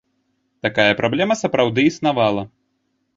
Такая 0.65 0.87
праблема 1.01 1.37
сапраўды 1.43 1.85
існавала. 1.91 2.43